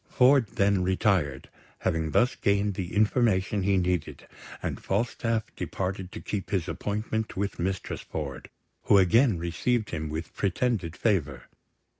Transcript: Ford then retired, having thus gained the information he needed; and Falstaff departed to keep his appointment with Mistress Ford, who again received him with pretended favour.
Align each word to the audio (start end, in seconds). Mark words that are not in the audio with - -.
Ford 0.09 0.47
then 0.55 0.81
retired, 0.81 1.47
having 1.77 2.09
thus 2.09 2.35
gained 2.35 2.73
the 2.73 2.95
information 2.95 3.61
he 3.61 3.77
needed; 3.77 4.27
and 4.63 4.81
Falstaff 4.83 5.55
departed 5.55 6.11
to 6.11 6.19
keep 6.19 6.49
his 6.49 6.67
appointment 6.67 7.37
with 7.37 7.59
Mistress 7.59 8.01
Ford, 8.01 8.49
who 8.85 8.97
again 8.97 9.37
received 9.37 9.91
him 9.91 10.09
with 10.09 10.33
pretended 10.33 10.97
favour. 10.97 11.43